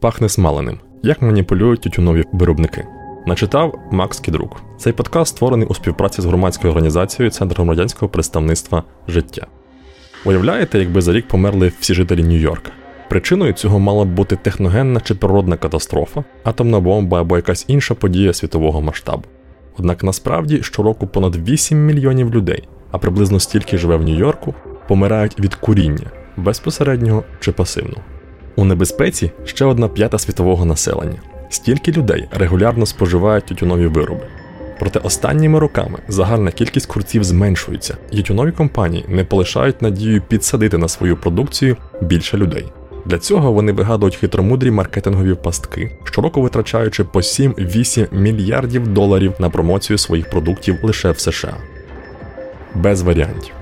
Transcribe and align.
Пахне 0.00 0.28
смаленим. 0.28 0.78
Як 1.02 1.22
маніпулюють 1.22 1.80
тютюнові 1.80 2.24
виробники. 2.32 2.86
Начитав 3.26 3.78
Макс 3.90 4.20
Кідрук. 4.20 4.62
Цей 4.78 4.92
подкаст 4.92 5.36
створений 5.36 5.68
у 5.68 5.74
співпраці 5.74 6.22
з 6.22 6.24
громадською 6.24 6.70
організацією 6.70 7.30
Центр 7.30 7.54
громадянського 7.54 8.08
представництва 8.08 8.82
життя. 9.08 9.46
Уявляєте, 10.24 10.78
якби 10.78 11.00
за 11.00 11.12
рік 11.12 11.28
померли 11.28 11.72
всі 11.80 11.94
жителі 11.94 12.22
Нью-Йорка? 12.24 12.70
Причиною 13.08 13.52
цього 13.52 13.78
мала 13.78 14.04
б 14.04 14.08
бути 14.08 14.36
техногенна 14.36 15.00
чи 15.00 15.14
природна 15.14 15.56
катастрофа, 15.56 16.24
атомна 16.44 16.80
бомба 16.80 17.20
або 17.20 17.36
якась 17.36 17.64
інша 17.68 17.94
подія 17.94 18.32
світового 18.32 18.80
масштабу. 18.80 19.24
Однак 19.78 20.04
насправді 20.04 20.62
щороку 20.62 21.06
понад 21.06 21.48
8 21.48 21.86
мільйонів 21.86 22.34
людей, 22.34 22.68
а 22.90 22.98
приблизно 22.98 23.40
стільки 23.40 23.78
живе 23.78 23.96
в 23.96 24.02
Нью-Йорку, 24.02 24.54
помирають 24.88 25.40
від 25.40 25.54
куріння 25.54 26.10
безпосереднього 26.36 27.24
чи 27.40 27.52
пасивного. 27.52 28.02
У 28.58 28.64
небезпеці 28.64 29.30
ще 29.44 29.64
одна 29.64 29.88
п'ята 29.88 30.18
світового 30.18 30.64
населення. 30.64 31.16
Стільки 31.48 31.92
людей 31.92 32.28
регулярно 32.30 32.86
споживають 32.86 33.46
тютюнові 33.46 33.86
вироби. 33.86 34.20
Проте 34.78 34.98
останніми 34.98 35.58
роками 35.58 35.98
загальна 36.08 36.50
кількість 36.50 36.86
курців 36.86 37.24
зменшується, 37.24 37.96
і 38.10 38.16
тютюнові 38.16 38.52
компанії 38.52 39.04
не 39.08 39.24
полишають 39.24 39.82
надію 39.82 40.22
підсадити 40.22 40.78
на 40.78 40.88
свою 40.88 41.16
продукцію 41.16 41.76
більше 42.02 42.36
людей. 42.36 42.64
Для 43.06 43.18
цього 43.18 43.52
вони 43.52 43.72
вигадують 43.72 44.16
хитромудрі 44.16 44.70
маркетингові 44.70 45.34
пастки, 45.34 45.98
щороку 46.04 46.42
витрачаючи 46.42 47.04
по 47.04 47.18
7-8 47.18 48.14
мільярдів 48.14 48.88
доларів 48.88 49.32
на 49.38 49.50
промоцію 49.50 49.98
своїх 49.98 50.30
продуктів 50.30 50.76
лише 50.82 51.10
в 51.10 51.18
США. 51.18 51.56
Без 52.74 53.02
варіантів. 53.02 53.57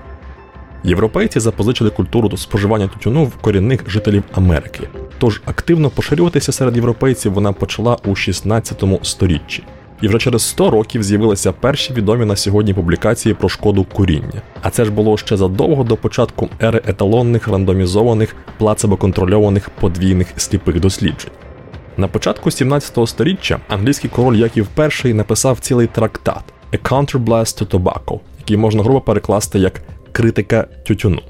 Європейці 0.86 1.40
запозичили 1.40 1.90
культуру 1.90 2.28
до 2.28 2.36
споживання 2.36 2.88
тютюну 2.88 3.24
в 3.24 3.36
корінних 3.36 3.90
жителів 3.90 4.22
Америки, 4.32 4.88
тож 5.18 5.42
активно 5.44 5.90
поширюватися 5.90 6.52
серед 6.52 6.76
європейців 6.76 7.32
вона 7.32 7.52
почала 7.52 7.96
у 8.04 8.14
16 8.14 8.84
сторіччі. 9.02 9.64
І 10.02 10.08
вже 10.08 10.18
через 10.18 10.42
100 10.42 10.70
років 10.70 11.02
з'явилися 11.02 11.52
перші 11.52 11.92
відомі 11.92 12.24
на 12.24 12.36
сьогодні 12.36 12.74
публікації 12.74 13.34
про 13.34 13.48
шкоду 13.48 13.84
куріння. 13.84 14.42
А 14.62 14.70
це 14.70 14.84
ж 14.84 14.90
було 14.90 15.16
ще 15.16 15.36
задовго 15.36 15.84
до 15.84 15.96
початку 15.96 16.48
ери 16.62 16.82
еталонних 16.86 17.48
рандомізованих 17.48 18.36
плацебо-контрольованих 18.60 19.68
подвійних 19.80 20.28
сліпих 20.36 20.80
досліджень. 20.80 21.30
На 21.96 22.08
початку 22.08 22.50
17 22.50 23.08
століття 23.08 23.58
англійський 23.68 24.10
король 24.10 24.36
Яків 24.36 24.68
І 25.04 25.12
написав 25.12 25.60
цілий 25.60 25.86
трактат 25.86 26.44
A 26.72 26.78
Counterblast 26.78 27.62
to 27.62 27.66
Tobacco, 27.70 28.20
який 28.38 28.56
можна 28.56 28.82
грубо 28.82 29.00
перекласти 29.00 29.58
як 29.58 29.82
критика 30.16 30.66
тютюну. 30.86 31.22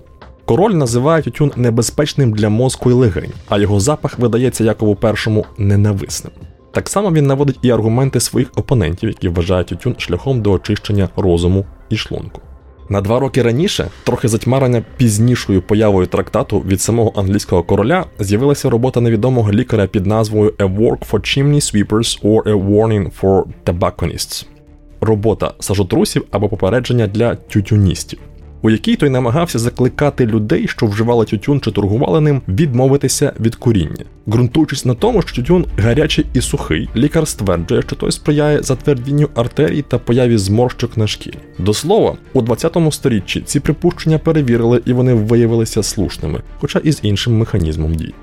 Король 0.45 0.73
називає 0.73 1.23
тютюн 1.23 1.53
небезпечним 1.56 2.33
для 2.33 2.48
мозку 2.48 2.91
і 2.91 2.95
легень, 2.95 3.33
а 3.48 3.59
його 3.59 3.81
запах 3.81 4.19
видається 4.19 4.65
Якову 4.65 4.98
І 5.03 5.62
ненависним. 5.62 6.33
Так 6.73 6.89
само 6.89 7.12
він 7.12 7.27
наводить 7.27 7.59
і 7.62 7.70
аргументи 7.70 8.20
своїх 8.20 8.48
опонентів, 8.57 9.09
які 9.09 9.29
вважають 9.29 9.67
тютюн 9.67 9.95
шляхом 9.98 10.42
до 10.42 10.53
очищення 10.53 11.09
розуму 11.17 11.64
і 11.89 11.97
шлунку. 11.97 12.41
На 12.89 13.01
два 13.01 13.19
роки 13.19 13.42
раніше, 13.42 13.89
трохи 14.05 14.29
затьмарення 14.29 14.84
пізнішою 14.97 15.62
появою 15.62 16.07
трактату 16.07 16.61
від 16.61 16.81
самого 16.81 17.12
англійського 17.17 17.62
короля, 17.62 18.05
з'явилася 18.19 18.70
робота 18.70 19.01
невідомого 19.01 19.53
лікаря 19.53 19.87
під 19.87 20.07
назвою 20.07 20.51
A 20.51 20.77
Work 20.79 21.11
for 21.11 21.20
Chimney 21.20 21.87
Sweepers 21.87 22.23
or 22.25 22.42
A 22.42 22.70
Warning 22.70 23.11
for 23.23 23.45
Tobacconists. 23.64 24.47
Робота 25.01 25.55
сажотрусів 25.61 26.25
або 26.31 26.48
попередження 26.48 27.07
для 27.07 27.34
тютюністів 27.34 28.19
у 28.67 28.70
якій 28.70 28.97
той 28.97 29.11
намагався 29.11 29.59
закликати 29.59 30.27
людей, 30.27 30.69
що 30.69 30.86
вживали 30.86 31.25
тютюн 31.25 31.61
чи 31.61 31.70
торгували 31.70 32.20
ним, 32.20 32.42
відмовитися 32.48 33.33
від 33.41 33.55
куріння. 33.55 34.05
Ґрунтуючись 34.28 34.84
на 34.84 34.95
тому, 34.95 35.23
що 35.23 35.36
тютюн 35.36 35.67
гарячий 35.78 36.27
і 36.34 36.41
сухий, 36.41 36.89
лікар 36.97 37.28
стверджує, 37.28 37.83
що 37.83 37.97
той 37.97 38.12
сприяє 38.12 38.62
затвердінню 38.62 39.28
артерій 39.34 39.83
та 39.83 39.98
появі 39.98 40.39
зморщок 40.39 40.97
на 40.97 41.06
шкірі. 41.06 41.39
До 41.58 41.75
слова, 41.75 42.17
у 42.33 42.42
20 42.42 42.77
сторіччі 42.91 43.41
ці 43.41 43.61
припущення 43.61 44.18
перевірили 44.18 44.83
і 44.85 44.92
вони 44.92 45.14
виявилися 45.14 45.83
слушними, 45.83 46.42
хоча 46.61 46.79
і 46.79 46.92
з 46.92 46.98
іншим 47.02 47.39
механізмом 47.39 47.95
дій. 47.95 48.14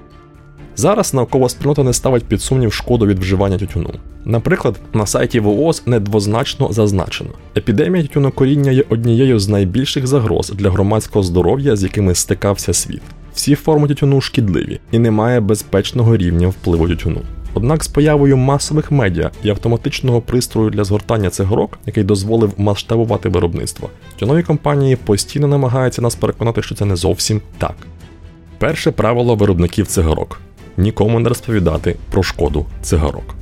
Зараз 0.76 1.14
наукова 1.14 1.50
спільнота 1.50 1.84
не 1.84 1.94
ставить 1.94 2.24
під 2.24 2.42
сумнів 2.42 2.74
шкоду 2.74 3.06
від 3.06 3.20
вживання 3.20 3.58
тютюну. 3.58 3.90
Наприклад, 4.26 4.80
на 4.94 5.06
сайті 5.06 5.40
ВООЗ 5.40 5.84
недвозначно 5.86 6.74
зазначено, 6.74 7.30
епідемія 7.58 8.04
тютюнокоріння 8.04 8.72
є 8.72 8.84
однією 8.90 9.40
з 9.40 9.48
найбільших 9.50 10.08
загроз 10.08 10.50
для 10.50 10.70
громадського 10.70 11.24
здоров'я, 11.24 11.76
з 11.76 11.84
якими 11.84 12.16
стикався 12.16 12.74
світ. 12.74 13.02
Всі 13.34 13.56
форми 13.56 13.88
тютюну 13.88 14.22
шкідливі 14.22 14.80
і 14.92 15.00
немає 15.00 15.40
безпечного 15.40 16.18
рівня 16.18 16.48
впливу 16.48 16.88
тютюну. 16.88 17.22
Однак 17.54 17.84
з 17.84 17.88
появою 17.88 18.38
масових 18.38 18.92
медіа 18.92 19.32
і 19.44 19.50
автоматичного 19.50 20.22
пристрою 20.22 20.70
для 20.70 20.84
згортання 20.84 21.30
цигарок, 21.30 21.80
який 21.86 22.04
дозволив 22.04 22.54
масштабувати 22.58 23.30
виробництво, 23.30 23.90
тютюнові 24.14 24.44
компанії 24.44 24.96
постійно 24.96 25.48
намагаються 25.48 26.02
нас 26.02 26.16
переконати, 26.16 26.62
що 26.62 26.76
це 26.76 26.86
не 26.86 26.96
зовсім 26.96 27.42
так. 27.58 27.76
Перше 28.58 28.92
правило 28.92 29.36
виробників 29.36 29.88
цигарок 29.88 30.40
нікому 30.78 31.20
не 31.20 31.30
розповідати 31.30 31.96
про 32.12 32.24
шкоду 32.24 32.66
цигарок. 32.82 33.36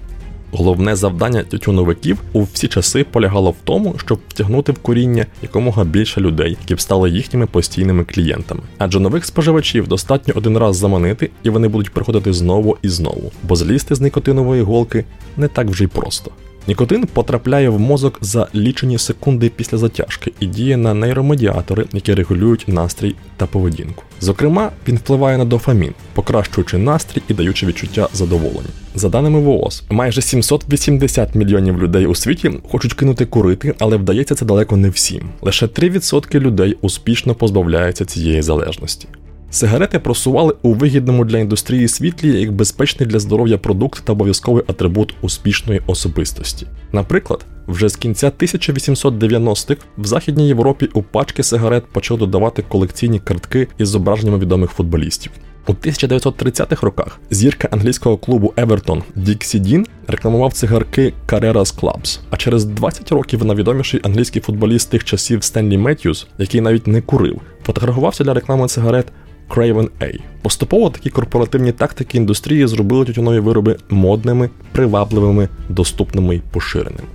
Головне 0.52 0.96
завдання 0.96 1.44
тютюновиків 1.44 2.18
у 2.34 2.44
всі 2.44 2.68
часи 2.68 3.04
полягало 3.04 3.52
в 3.52 3.56
тому, 3.64 3.96
щоб 3.98 4.20
втягнути 4.28 4.72
в 4.72 4.78
куріння 4.78 5.26
якомога 5.42 5.84
більше 5.84 6.22
людей, 6.22 6.58
які 6.62 6.76
б 6.76 6.82
стали 6.82 7.10
їхніми 7.10 7.46
постійними 7.46 8.04
клієнтами. 8.04 8.62
Адже 8.78 9.00
нових 9.00 9.26
споживачів 9.26 9.88
достатньо 9.88 10.34
один 10.38 10.58
раз 10.58 10.78
заманити, 10.78 11.30
і 11.44 11.50
вони 11.50 11.68
будуть 11.68 11.90
приходити 11.90 12.34
знову 12.34 12.78
і 12.82 12.90
знову, 12.90 13.32
бо 13.44 13.56
злізти 13.56 13.96
з 13.96 14.02
никотинової 14.02 14.62
голки 14.62 15.06
не 15.38 15.48
так 15.48 15.68
вже 15.68 15.84
й 15.84 15.88
просто. 15.88 16.32
Нікотин 16.68 17.06
потрапляє 17.06 17.70
в 17.70 17.80
мозок 17.80 18.18
за 18.22 18.48
лічені 18.56 18.98
секунди 18.98 19.52
після 19.56 19.78
затяжки 19.78 20.34
і 20.40 20.46
діє 20.46 20.78
на 20.78 20.94
нейромедіатори, 20.94 21.86
які 21.94 22.14
регулюють 22.14 22.66
настрій 22.68 23.16
та 23.38 23.46
поведінку. 23.46 24.04
Зокрема, 24.22 24.72
він 24.88 24.96
впливає 24.96 25.38
на 25.38 25.46
дофамін, 25.46 25.94
покращуючи 26.14 26.78
настрій 26.78 27.22
і 27.28 27.34
даючи 27.34 27.66
відчуття 27.66 28.08
задоволення. 28.14 28.70
За 28.96 29.10
даними 29.10 29.40
ВООЗ, 29.40 29.84
майже 29.90 30.22
780 30.22 31.36
мільйонів 31.36 31.84
людей 31.84 32.06
у 32.06 32.16
світі 32.16 32.52
хочуть 32.72 32.94
кинути 32.94 33.26
курити, 33.26 33.76
але 33.80 33.98
вдається 33.98 34.36
це 34.36 34.46
далеко 34.46 34.78
не 34.78 34.90
всім. 34.90 35.30
Лише 35.42 35.66
3% 35.66 36.40
людей 36.40 36.78
успішно 36.82 37.36
позбавляються 37.36 38.06
цієї 38.06 38.42
залежності. 38.42 39.08
Сигарети 39.54 40.00
просували 40.00 40.56
у 40.62 40.74
вигідному 40.74 41.26
для 41.26 41.38
індустрії 41.38 41.88
світлі 41.88 42.42
як 42.42 42.52
безпечний 42.52 43.10
для 43.10 43.20
здоров'я 43.20 43.58
продукт 43.58 44.06
та 44.06 44.14
обов'язковий 44.14 44.64
атрибут 44.68 45.16
успішної 45.22 45.82
особистості. 45.88 46.68
Наприклад, 46.92 47.46
вже 47.68 47.90
з 47.90 47.96
кінця 47.96 48.32
1890-х 48.40 49.82
в 49.98 50.06
Західній 50.06 50.48
Європі 50.48 50.90
у 50.94 51.02
пачки 51.04 51.44
сигарет 51.44 51.84
почали 51.86 52.20
додавати 52.20 52.64
колекційні 52.70 53.20
картки 53.20 53.68
із 53.78 53.90
зображеннями 53.90 54.40
відомих 54.40 54.72
футболістів. 54.72 55.32
У 55.68 55.74
1930-х 55.74 56.86
роках 56.86 57.20
зірка 57.30 57.68
англійського 57.72 58.18
клубу 58.18 58.54
Евертон 58.58 59.04
Діксі 59.16 59.60
Дін 59.60 59.86
рекламував 60.08 60.54
цигарки 60.54 61.14
Carreras 61.28 61.80
Clubs, 61.80 62.20
а 62.30 62.38
через 62.38 62.66
20 62.66 63.12
років 63.12 63.46
найвідоміший 63.46 64.00
англійський 64.04 64.42
футболіст 64.42 64.90
тих 64.90 65.04
часів 65.04 65.44
Стенлі 65.44 65.78
Меттьюз, 65.78 66.28
який 66.38 66.62
навіть 66.62 66.88
не 66.88 67.02
курив, 67.02 67.42
фотографувався 67.64 68.24
для 68.24 68.34
реклами 68.34 68.68
цигарет 68.68 69.08
Craven 69.56 69.90
A. 70.00 70.20
Поступово 70.42 70.90
такі 70.90 71.10
корпоративні 71.10 71.72
тактики 71.72 72.18
індустрії 72.18 72.68
зробили 72.68 73.06
тютюнові 73.06 73.40
вироби 73.40 73.78
модними, 73.90 74.50
привабливими, 74.72 75.50
доступними 75.70 76.36
й 76.36 76.42
поширеними. 76.52 77.08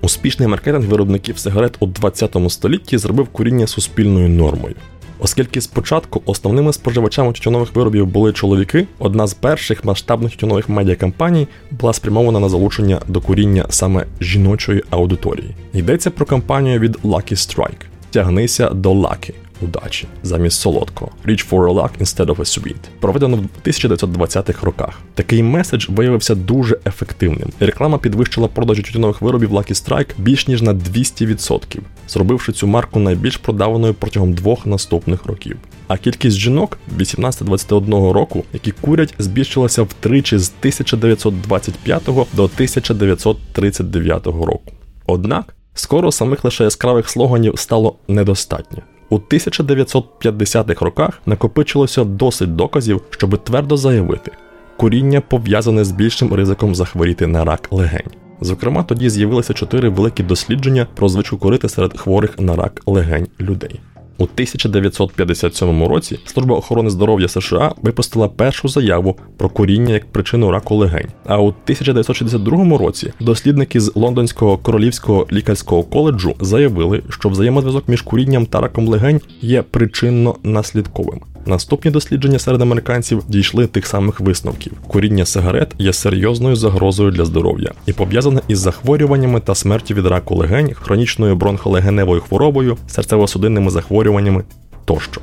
Успішний 0.00 0.48
маркетинг 0.48 0.86
виробників 0.86 1.38
сигарет 1.38 1.76
у 1.80 1.86
20 1.86 2.36
столітті 2.48 2.98
зробив 2.98 3.28
куріння 3.28 3.66
суспільною 3.66 4.28
нормою. 4.28 4.74
Оскільки 5.18 5.60
спочатку 5.60 6.22
основними 6.26 6.72
споживачами 6.72 7.32
тютюнових 7.32 7.74
виробів 7.74 8.06
були 8.06 8.32
чоловіки, 8.32 8.86
одна 8.98 9.26
з 9.26 9.34
перших 9.34 9.84
масштабних 9.84 10.32
тютюнових 10.32 10.68
медіакампаній 10.68 11.48
була 11.70 11.92
спрямована 11.92 12.40
на 12.40 12.48
залучення 12.48 13.00
до 13.08 13.20
куріння 13.20 13.66
саме 13.68 14.06
жіночої 14.20 14.82
аудиторії. 14.90 15.54
Йдеться 15.74 16.10
про 16.10 16.26
кампанію 16.26 16.78
від 16.78 16.96
Lucky 16.96 17.32
Strike 17.32 17.84
Тягнися 18.10 18.70
до 18.70 18.92
Lucky 18.92 19.32
удачі 19.62 20.06
замість 20.22 20.60
солодкого 20.60 21.10
Reach 21.26 21.50
for 21.50 21.68
a 21.68 21.72
luck 21.72 21.90
instead 22.00 22.26
of 22.26 22.36
a 22.36 22.44
sweet, 22.44 22.76
проведено 23.00 23.36
в 23.36 23.68
1920-х 23.68 24.66
роках. 24.66 25.00
Такий 25.14 25.42
меседж 25.42 25.86
виявився 25.88 26.34
дуже 26.34 26.78
ефективним. 26.86 27.50
Реклама 27.60 27.98
підвищила 27.98 28.48
продажі 28.48 28.82
тютюнових 28.82 29.22
виробів 29.22 29.52
Lucky 29.52 29.72
Strike 29.72 30.10
більш 30.18 30.48
ніж 30.48 30.62
на 30.62 30.74
200%, 30.74 31.78
зробивши 32.08 32.52
цю 32.52 32.66
марку 32.66 33.00
найбільш 33.00 33.36
продаваною 33.36 33.94
протягом 33.94 34.32
двох 34.32 34.66
наступних 34.66 35.26
років. 35.26 35.56
А 35.88 35.96
кількість 35.96 36.36
жінок 36.36 36.78
18-21 36.98 38.12
року, 38.12 38.44
які 38.52 38.70
курять, 38.70 39.14
збільшилася 39.18 39.82
втричі 39.82 40.38
з 40.38 40.52
1925 40.60 42.02
до 42.32 42.42
1939 42.42 44.26
року. 44.26 44.72
Однак 45.06 45.54
скоро 45.74 46.12
самих 46.12 46.44
лише 46.44 46.64
яскравих 46.64 47.08
слоганів 47.08 47.58
стало 47.58 47.96
недостатньо. 48.08 48.82
У 49.12 49.18
1950-х 49.18 50.84
роках 50.84 51.20
накопичилося 51.26 52.04
досить 52.04 52.56
доказів, 52.56 53.00
щоби 53.10 53.38
твердо 53.38 53.76
заявити, 53.76 54.30
куріння 54.76 55.20
пов'язане 55.20 55.84
з 55.84 55.90
більшим 55.90 56.34
ризиком 56.34 56.74
захворіти 56.74 57.26
на 57.26 57.44
рак 57.44 57.68
легень. 57.70 58.10
Зокрема, 58.40 58.82
тоді 58.82 59.10
з'явилися 59.10 59.54
чотири 59.54 59.88
великі 59.88 60.22
дослідження 60.22 60.86
про 60.94 61.08
звичку 61.08 61.38
курити 61.38 61.68
серед 61.68 61.98
хворих 61.98 62.40
на 62.40 62.56
рак 62.56 62.82
легень 62.86 63.26
людей. 63.40 63.80
У 64.18 64.22
1957 64.22 65.84
році 65.84 66.18
Служба 66.24 66.56
охорони 66.56 66.90
здоров'я 66.90 67.28
США 67.28 67.72
випустила 67.82 68.28
першу 68.28 68.68
заяву 68.68 69.16
про 69.36 69.48
куріння 69.48 69.94
як 69.94 70.12
причину 70.12 70.50
раку 70.50 70.74
легень. 70.74 71.08
А 71.26 71.38
у 71.38 71.46
1962 71.46 72.78
році 72.78 73.12
дослідники 73.20 73.80
з 73.80 73.92
Лондонського 73.94 74.58
королівського 74.58 75.26
лікарського 75.32 75.82
коледжу 75.82 76.34
заявили, 76.40 77.02
що 77.08 77.28
взаємозв'язок 77.28 77.88
між 77.88 78.02
курінням 78.02 78.46
та 78.46 78.60
раком 78.60 78.88
легень 78.88 79.20
є 79.40 79.64
причинно-наслідковим. 79.72 81.31
Наступні 81.46 81.90
дослідження 81.90 82.38
серед 82.38 82.62
американців 82.62 83.22
дійшли 83.28 83.66
тих 83.66 83.86
самих 83.86 84.20
висновків. 84.20 84.72
Куріння 84.86 85.26
сигарет 85.26 85.74
є 85.78 85.92
серйозною 85.92 86.56
загрозою 86.56 87.10
для 87.10 87.24
здоров'я 87.24 87.72
і 87.86 87.92
пов'язане 87.92 88.40
із 88.48 88.58
захворюваннями 88.58 89.40
та 89.40 89.54
смертю 89.54 89.94
від 89.94 90.06
раку 90.06 90.34
легень, 90.34 90.74
хронічною 90.74 91.36
бронхолегеневою 91.36 92.20
хворобою, 92.20 92.76
серцево-судинними 92.88 93.70
захворюваннями 93.70 94.44
тощо. 94.84 95.20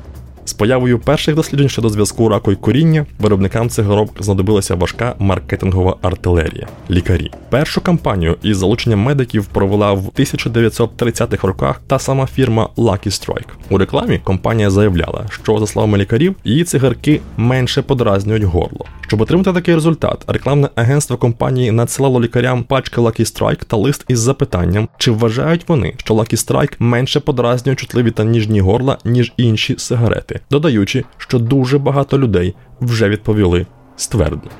З 0.50 0.52
появою 0.52 0.98
перших 0.98 1.34
досліджень 1.34 1.68
щодо 1.68 1.88
зв'язку 1.88 2.28
раку 2.28 2.52
і 2.52 2.56
коріння 2.56 3.06
виробникам 3.18 3.68
цигарок 3.68 4.22
знадобилася 4.22 4.74
важка 4.74 5.14
маркетингова 5.18 5.96
артилерія 6.02 6.66
лікарі. 6.90 7.30
Першу 7.50 7.80
кампанію 7.80 8.36
із 8.42 8.56
залученням 8.56 9.00
медиків 9.00 9.46
провела 9.46 9.92
в 9.92 10.06
1930-х 10.06 11.46
роках 11.46 11.80
та 11.86 11.98
сама 11.98 12.26
фірма 12.26 12.68
Lucky 12.76 13.06
Strike. 13.06 13.48
У 13.70 13.78
рекламі 13.78 14.20
компанія 14.24 14.70
заявляла, 14.70 15.24
що 15.30 15.58
за 15.58 15.66
словами 15.66 15.98
лікарів, 15.98 16.36
її 16.44 16.64
цигарки 16.64 17.20
менше 17.36 17.82
подразнюють 17.82 18.42
горло. 18.42 18.86
Щоб 19.10 19.20
отримати 19.20 19.52
такий 19.52 19.74
результат, 19.74 20.24
рекламне 20.26 20.68
агентство 20.74 21.16
компанії 21.16 21.70
надсилало 21.70 22.20
лікарям 22.20 22.62
пачки 22.62 23.00
Lucky 23.00 23.20
Strike 23.20 23.64
та 23.64 23.76
лист 23.76 24.04
із 24.08 24.18
запитанням, 24.18 24.88
чи 24.98 25.10
вважають 25.10 25.68
вони, 25.68 25.94
що 25.96 26.14
Lucky 26.14 26.46
Strike 26.46 26.72
менше 26.78 27.20
подразнює 27.20 27.74
чутливі 27.74 28.10
та 28.10 28.24
ніжні 28.24 28.60
горла, 28.60 28.98
ніж 29.04 29.32
інші 29.36 29.74
сигарети, 29.78 30.39
додаючи, 30.50 31.04
що 31.18 31.38
дуже 31.38 31.78
багато 31.78 32.18
людей 32.18 32.54
вже 32.80 33.08
відповіли 33.08 33.66
ствердно. 33.96 34.50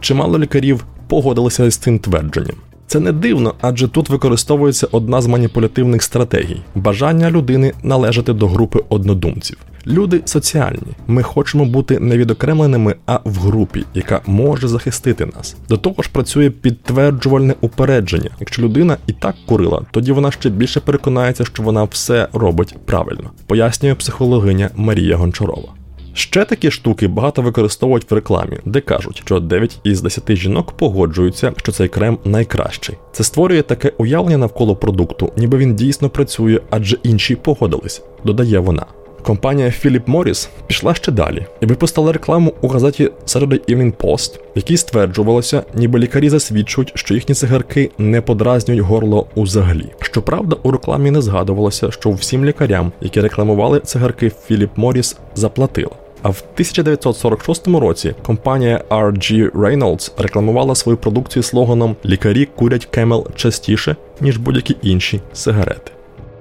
Чимало 0.00 0.38
лікарів 0.38 0.84
погодилися 1.08 1.70
з 1.70 1.76
цим 1.76 1.98
твердженням. 1.98 2.56
Це 2.86 3.00
не 3.00 3.12
дивно, 3.12 3.54
адже 3.60 3.88
тут 3.88 4.08
використовується 4.08 4.88
одна 4.92 5.20
з 5.20 5.26
маніпулятивних 5.26 6.02
стратегій 6.02 6.62
бажання 6.74 7.30
людини 7.30 7.72
належати 7.82 8.32
до 8.32 8.48
групи 8.48 8.80
однодумців. 8.88 9.58
Люди 9.86 10.22
соціальні. 10.24 10.92
Ми 11.06 11.22
хочемо 11.22 11.64
бути 11.64 11.98
не 11.98 12.18
відокремленими, 12.18 12.94
а 13.06 13.20
в 13.24 13.38
групі, 13.38 13.84
яка 13.94 14.20
може 14.26 14.68
захистити 14.68 15.26
нас. 15.26 15.56
До 15.68 15.76
того 15.76 16.02
ж, 16.02 16.10
працює 16.12 16.50
підтверджувальне 16.50 17.54
упередження. 17.60 18.30
Якщо 18.40 18.62
людина 18.62 18.96
і 19.06 19.12
так 19.12 19.34
курила, 19.46 19.82
тоді 19.90 20.12
вона 20.12 20.30
ще 20.30 20.50
більше 20.50 20.80
переконається, 20.80 21.44
що 21.44 21.62
вона 21.62 21.84
все 21.84 22.28
робить 22.32 22.74
правильно, 22.84 23.30
пояснює 23.46 23.94
психологиня 23.94 24.70
Марія 24.76 25.16
Гончарова. 25.16 25.68
Ще 26.12 26.44
такі 26.44 26.70
штуки 26.70 27.08
багато 27.08 27.42
використовують 27.42 28.10
в 28.10 28.14
рекламі, 28.14 28.58
де 28.64 28.80
кажуть, 28.80 29.22
що 29.24 29.40
9 29.40 29.80
із 29.84 30.02
10 30.02 30.36
жінок 30.36 30.72
погоджуються, 30.72 31.52
що 31.56 31.72
цей 31.72 31.88
крем 31.88 32.18
найкращий. 32.24 32.96
Це 33.12 33.24
створює 33.24 33.62
таке 33.62 33.92
уявлення 33.98 34.38
навколо 34.38 34.76
продукту, 34.76 35.32
ніби 35.36 35.58
він 35.58 35.74
дійсно 35.74 36.10
працює, 36.10 36.60
адже 36.70 36.96
інші 37.02 37.36
погодились, 37.36 38.02
додає 38.24 38.58
вона. 38.58 38.86
Компанія 39.26 39.68
Philip 39.68 40.04
Morris 40.04 40.48
пішла 40.66 40.94
ще 40.94 41.12
далі 41.12 41.46
і 41.60 41.66
випустила 41.66 42.12
рекламу 42.12 42.52
у 42.60 42.68
газеті 42.68 43.10
Saturday 43.26 43.74
Evening 43.74 43.92
Post, 43.92 44.36
в 44.36 44.40
якій 44.54 44.76
стверджувалося, 44.76 45.62
ніби 45.74 45.98
лікарі 45.98 46.28
засвідчують, 46.28 46.92
що 46.94 47.14
їхні 47.14 47.34
цигарки 47.34 47.90
не 47.98 48.20
подразнюють 48.20 48.82
горло 48.82 49.26
узагалі. 49.34 49.86
Щоправда, 50.00 50.56
у 50.62 50.70
рекламі 50.70 51.10
не 51.10 51.22
згадувалося, 51.22 51.90
що 51.90 52.10
всім 52.10 52.44
лікарям, 52.44 52.92
які 53.00 53.20
рекламували 53.20 53.80
цигарки 53.80 54.32
Philip 54.50 54.70
Morris, 54.76 55.16
заплатила. 55.34 55.96
А 56.22 56.28
в 56.28 56.42
1946 56.54 57.68
році 57.68 58.14
компанія 58.22 58.84
RG 58.90 59.50
Reynolds 59.50 60.10
рекламувала 60.18 60.74
свою 60.74 60.98
продукцію 60.98 61.42
слоганом 61.42 61.96
Лікарі 62.04 62.48
курять 62.56 62.86
кемел 62.86 63.26
частіше, 63.34 63.96
ніж 64.20 64.36
будь-які 64.36 64.76
інші 64.82 65.20
сигарети. 65.32 65.95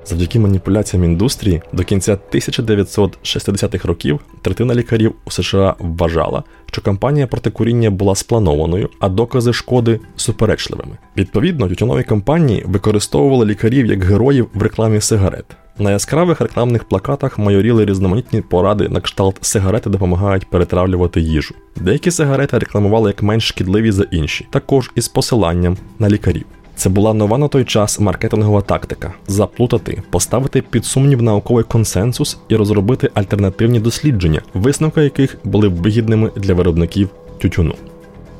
Завдяки 0.05 0.39
маніпуляціям 0.39 1.03
індустрії 1.03 1.61
до 1.73 1.83
кінця 1.83 2.17
1960-х 2.33 3.87
років 3.87 4.19
третина 4.41 4.75
лікарів 4.75 5.15
у 5.25 5.31
США 5.31 5.75
вважала, 5.79 6.43
що 6.65 6.81
кампанія 6.81 7.27
проти 7.27 7.49
куріння 7.49 7.89
була 7.89 8.15
спланованою, 8.15 8.89
а 8.99 9.09
докази 9.09 9.53
шкоди 9.53 9.99
суперечливими. 10.15 10.97
Відповідно, 11.17 11.67
тютюнові 11.67 12.03
компанії 12.03 12.63
використовували 12.67 13.45
лікарів 13.45 13.85
як 13.85 14.03
героїв 14.03 14.47
в 14.53 14.61
рекламі 14.61 15.01
сигарет. 15.01 15.45
На 15.79 15.91
яскравих 15.91 16.41
рекламних 16.41 16.83
плакатах 16.83 17.37
майоріли 17.37 17.85
різноманітні 17.85 18.41
поради 18.41 18.89
на 18.89 19.01
кшталт 19.01 19.37
сигарети 19.41 19.89
допомагають 19.89 20.49
перетравлювати 20.49 21.21
їжу. 21.21 21.55
Деякі 21.75 22.11
сигарети 22.11 22.59
рекламували 22.59 23.09
як 23.09 23.23
менш 23.23 23.47
шкідливі 23.47 23.91
за 23.91 24.03
інші, 24.03 24.47
також 24.49 24.91
із 24.95 25.07
посиланням 25.07 25.77
на 25.99 26.09
лікарів. 26.09 26.45
Це 26.75 26.89
була 26.89 27.13
нова 27.13 27.37
на 27.37 27.47
той 27.47 27.65
час 27.65 27.99
маркетингова 27.99 28.61
тактика 28.61 29.13
заплутати, 29.27 30.03
поставити 30.09 30.61
під 30.61 30.85
сумнів 30.85 31.21
науковий 31.21 31.63
консенсус 31.63 32.37
і 32.49 32.55
розробити 32.55 33.09
альтернативні 33.13 33.79
дослідження, 33.79 34.41
висновки 34.53 35.01
яких 35.01 35.37
були 35.43 35.67
вигідними 35.67 36.31
для 36.35 36.53
виробників 36.53 37.09
тютюну. 37.37 37.75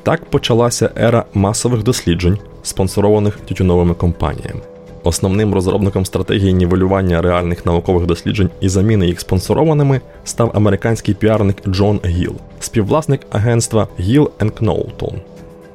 Так 0.02 0.24
почалася 0.24 0.90
ера 0.98 1.24
масових 1.34 1.82
досліджень, 1.82 2.38
спонсорованих 2.62 3.36
тютюновими 3.36 3.94
компаніями. 3.94 4.60
Основним 5.02 5.54
розробником 5.54 6.06
стратегії 6.06 6.52
нівелювання 6.52 7.22
реальних 7.22 7.66
наукових 7.66 8.06
досліджень 8.06 8.50
і 8.60 8.68
заміни 8.68 9.06
їх 9.06 9.20
спонсорованими 9.20 10.00
став 10.24 10.50
американський 10.54 11.14
піарник 11.14 11.56
Джон 11.68 12.00
Гіл, 12.04 12.34
співвласник 12.60 13.20
агентства 13.30 13.88
Гіл 14.00 14.30
Knowlton. 14.40 15.14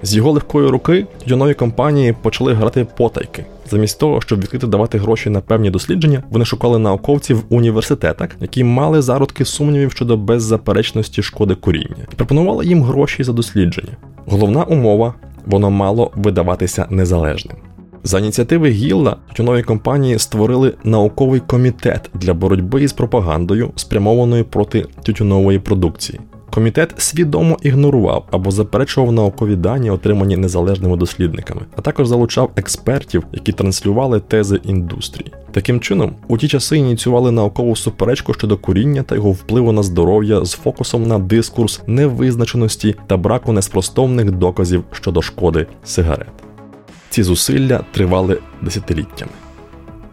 З 0.03 0.15
його 0.15 0.31
легкої 0.31 0.69
руки 0.69 1.05
тютюнові 1.23 1.53
компанії 1.53 2.15
почали 2.21 2.53
грати 2.53 2.87
потайки. 2.97 3.45
Замість 3.69 3.99
того, 3.99 4.21
щоб 4.21 4.39
відкрити 4.41 4.67
давати 4.67 4.97
гроші 4.97 5.29
на 5.29 5.41
певні 5.41 5.69
дослідження, 5.69 6.23
вони 6.29 6.45
шукали 6.45 6.79
науковців 6.79 7.37
в 7.37 7.55
університетах, 7.55 8.29
які 8.41 8.63
мали 8.63 9.01
зародки 9.01 9.45
сумнівів 9.45 9.91
щодо 9.91 10.17
беззаперечності 10.17 11.23
шкоди 11.23 11.55
куріння, 11.55 12.07
і 12.13 12.15
пропонували 12.15 12.65
їм 12.65 12.83
гроші 12.83 13.23
за 13.23 13.33
дослідження. 13.33 13.97
Головна 14.25 14.63
умова 14.63 15.13
воно 15.45 15.71
мало 15.71 16.11
видаватися 16.15 16.85
незалежним. 16.89 17.57
За 18.03 18.19
ініціативи 18.19 18.69
Гілла 18.69 19.15
тютюнові 19.27 19.63
компанії 19.63 20.19
створили 20.19 20.73
науковий 20.83 21.39
комітет 21.39 22.09
для 22.13 22.33
боротьби 22.33 22.83
із 22.83 22.93
пропагандою, 22.93 23.71
спрямованою 23.75 24.45
проти 24.45 24.85
тютюнової 25.03 25.59
продукції. 25.59 26.19
Комітет 26.53 26.93
свідомо 26.97 27.57
ігнорував 27.61 28.25
або 28.31 28.51
заперечував 28.51 29.11
наукові 29.11 29.55
дані, 29.55 29.89
отримані 29.89 30.37
незалежними 30.37 30.97
дослідниками, 30.97 31.61
а 31.75 31.81
також 31.81 32.07
залучав 32.07 32.51
експертів, 32.55 33.23
які 33.33 33.51
транслювали 33.51 34.19
тези 34.19 34.59
індустрії. 34.63 35.31
Таким 35.51 35.79
чином, 35.79 36.15
у 36.27 36.37
ті 36.37 36.47
часи 36.47 36.77
ініціювали 36.77 37.31
наукову 37.31 37.75
суперечку 37.75 38.33
щодо 38.33 38.57
куріння 38.57 39.03
та 39.03 39.15
його 39.15 39.31
впливу 39.31 39.71
на 39.71 39.83
здоров'я 39.83 40.45
з 40.45 40.53
фокусом 40.53 41.07
на 41.07 41.19
дискурс 41.19 41.81
невизначеності 41.87 42.95
та 43.07 43.17
браку 43.17 43.53
неспростовних 43.53 44.31
доказів 44.31 44.83
щодо 44.91 45.21
шкоди 45.21 45.67
сигарет. 45.83 46.31
Ці 47.09 47.23
зусилля 47.23 47.83
тривали 47.91 48.37
десятиліттями. 48.61 49.31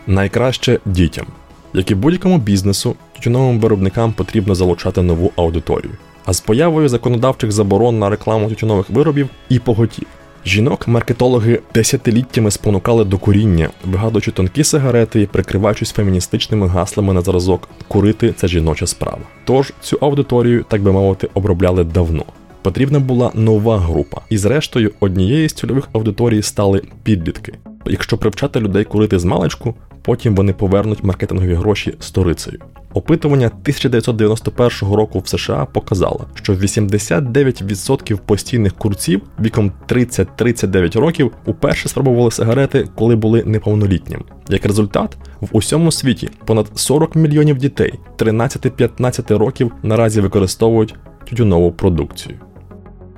Найкраще 0.07 0.79
дітям, 0.85 1.25
як 1.73 1.91
і 1.91 1.95
будь-якому 1.95 2.37
бізнесу, 2.37 2.95
тютюновим 3.15 3.59
виробникам 3.59 4.13
потрібно 4.13 4.55
залучати 4.55 5.01
нову 5.01 5.31
аудиторію. 5.35 5.93
А 6.25 6.33
з 6.33 6.41
появою 6.41 6.89
законодавчих 6.89 7.51
заборон 7.51 7.99
на 7.99 8.09
рекламу 8.09 8.49
тютюнових 8.49 8.89
виробів 8.89 9.29
і 9.49 9.59
поготів. 9.59 10.07
Жінок 10.45 10.87
маркетологи 10.87 11.59
десятиліттями 11.73 12.51
спонукали 12.51 13.05
до 13.05 13.17
куріння, 13.17 13.69
вигадуючи 13.85 14.31
тонкі 14.31 14.63
сигарети 14.63 15.21
і 15.21 15.25
прикриваючись 15.25 15.91
феміністичними 15.91 16.67
гаслами 16.67 17.13
на 17.13 17.21
зразок 17.21 17.69
Курити 17.87 18.33
це 18.33 18.47
жіноча 18.47 18.87
справа. 18.87 19.21
Тож 19.45 19.73
цю 19.81 19.97
аудиторію, 20.01 20.65
так 20.69 20.81
би 20.81 20.91
мовити, 20.91 21.29
обробляли 21.33 21.83
давно. 21.83 22.25
Потрібна 22.63 22.99
була 22.99 23.31
нова 23.33 23.79
група, 23.79 24.21
і 24.29 24.37
зрештою 24.37 24.91
однією 24.99 25.49
з 25.49 25.53
цільових 25.53 25.89
аудиторій 25.93 26.41
стали 26.41 26.81
підлітки. 27.03 27.53
Якщо 27.85 28.17
привчати 28.17 28.59
людей 28.59 28.83
курити 28.83 29.19
з 29.19 29.25
маличку, 29.25 29.75
потім 30.01 30.35
вони 30.35 30.53
повернуть 30.53 31.03
маркетингові 31.03 31.53
гроші 31.53 31.93
сторицею. 31.99 32.59
Опитування 32.93 33.47
1991 33.47 34.93
року 34.93 35.19
в 35.19 35.27
США 35.27 35.65
показало, 35.65 36.25
що 36.33 36.53
89% 36.53 38.17
постійних 38.17 38.73
курців 38.73 39.21
віком 39.39 39.71
30-39 39.89 40.99
років 40.99 41.31
уперше 41.45 41.89
спробували 41.89 42.31
сигарети, 42.31 42.87
коли 42.95 43.15
були 43.15 43.43
неповнолітніми. 43.45 44.23
Як 44.49 44.65
результат, 44.65 45.17
в 45.41 45.47
усьому 45.51 45.91
світі 45.91 46.29
понад 46.45 46.67
40 46.75 47.15
мільйонів 47.15 47.57
дітей 47.57 47.93
13-15 48.17 49.37
років 49.37 49.71
наразі 49.83 50.21
використовують 50.21 50.95
тютюнову 51.25 51.71
продукцію. 51.71 52.35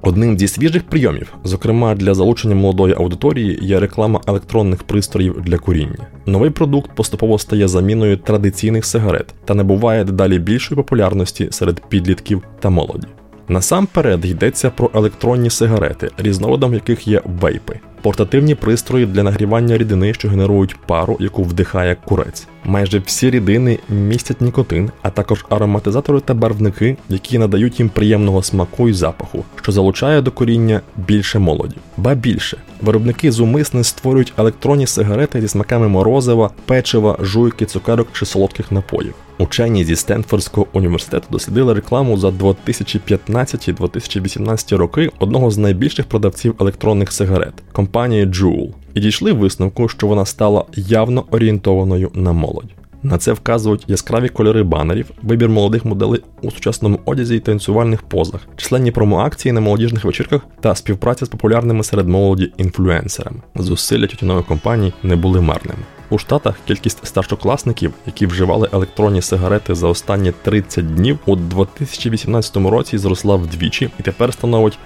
Одним 0.08 0.40
зі 0.40 0.48
свіжих 0.48 0.84
прийомів, 0.84 1.34
зокрема 1.44 1.96
для 1.96 2.14
залучення 2.14 2.56
молодої 2.56 2.94
аудиторії, 2.94 3.60
є 3.62 3.80
реклама 3.80 4.22
електронних 4.28 4.84
пристроїв 4.84 5.42
для 5.42 5.58
куріння. 5.58 6.08
Новий 6.26 6.50
продукт 6.50 6.92
поступово 6.96 7.40
стає 7.40 7.68
заміною 7.68 8.18
традиційних 8.18 8.86
сигарет 8.86 9.34
та 9.46 9.54
набуває 9.54 10.04
дедалі 10.04 10.40
більшої 10.40 10.76
популярності 10.76 11.48
серед 11.52 11.82
підлітків 11.90 12.44
та 12.60 12.70
молоді. 12.70 13.08
Насамперед 13.48 14.26
йдеться 14.26 14.70
про 14.70 14.92
електронні 14.94 15.50
сигарети, 15.50 16.10
різновидом 16.18 16.74
яких 16.74 17.08
є 17.08 17.22
вейпи, 17.42 17.80
портативні 18.02 18.56
пристрої 18.56 19.06
для 19.06 19.24
нагрівання 19.24 19.78
рідини, 19.78 20.14
що 20.14 20.30
генерують 20.30 20.76
пару, 20.88 21.18
яку 21.20 21.44
вдихає 21.44 21.98
курець. 22.06 22.48
Майже 22.66 23.00
всі 23.00 23.30
рідини 23.30 23.80
містять 23.90 24.42
нікотин, 24.42 24.92
а 25.02 25.10
також 25.10 25.46
ароматизатори 25.50 26.20
та 26.20 26.34
барвники, 26.34 26.98
які 27.10 27.38
надають 27.38 27.80
їм 27.80 27.90
приємного 27.90 28.44
смаку 28.44 28.90
і 28.90 28.94
запаху, 28.94 29.44
що 29.62 29.72
залучає 29.72 30.22
до 30.22 30.32
коріння 30.32 30.82
більше 30.96 31.40
молоді. 31.40 31.76
Ба 31.98 32.16
більше, 32.16 32.58
виробники 32.82 33.32
зумисне 33.32 33.84
створюють 33.84 34.34
електронні 34.38 34.88
сигарети 34.88 35.42
зі 35.42 35.48
смаками 35.48 35.88
морозива, 35.88 36.50
печива, 36.66 37.18
жуйки, 37.22 37.66
цукерок 37.66 38.08
чи 38.14 38.26
солодких 38.26 38.72
напоїв. 38.72 39.14
Учені 39.38 39.86
зі 39.86 39.96
Стенфордського 39.96 40.68
університету 40.74 41.26
дослідили 41.32 41.74
рекламу 41.74 42.18
за 42.18 42.28
2015-2018 42.28 44.78
роки 44.78 45.10
одного 45.20 45.52
з 45.52 45.58
найбільших 45.58 46.06
продавців 46.06 46.56
електронних 46.60 47.12
сигарет 47.12 47.54
компанії 47.72 48.26
Juul, 48.26 48.74
і 48.96 49.00
дійшли 49.00 49.34
висновку, 49.34 49.90
що 49.90 50.08
вона 50.08 50.26
стала 50.26 50.66
явно 50.76 51.26
орієнтованою 51.32 52.12
на 52.14 52.34
молодь. 52.34 52.70
На 53.04 53.18
це 53.18 53.34
вказують 53.34 53.84
яскраві 53.88 54.30
кольори 54.30 54.64
банерів, 54.64 55.12
вибір 55.24 55.50
молодих 55.50 55.86
моделей 55.86 56.22
у 56.42 56.52
сучасному 56.52 57.00
одязі 57.06 57.36
і 57.36 57.40
танцювальних 57.40 58.02
позах, 58.02 58.42
численні 58.56 58.92
промоакції 58.92 59.52
на 59.52 59.62
молодіжних 59.62 60.06
вечірках 60.06 60.42
та 60.60 60.76
співпраця 60.76 61.26
з 61.26 61.30
популярними 61.30 61.84
серед 61.84 62.08
молоді 62.08 62.52
інфлюенсерами. 62.58 63.38
Зусилля 63.56 64.08
тютюнових 64.08 64.46
компаній 64.46 64.94
не 65.04 65.16
були 65.16 65.42
марними. 65.42 65.80
У 66.10 66.18
Штатах 66.18 66.56
кількість 66.68 67.06
старшокласників, 67.06 67.94
які 68.06 68.26
вживали 68.26 68.70
електронні 68.74 69.22
сигарети 69.22 69.76
за 69.76 69.88
останні 69.88 70.34
30 70.44 70.96
днів, 70.96 71.20
у 71.26 71.36
2018 71.36 72.58
році 72.58 72.98
зросла 72.98 73.36
вдвічі 73.36 73.90
і 74.00 74.04
тепер 74.04 74.34
становить 74.34 74.78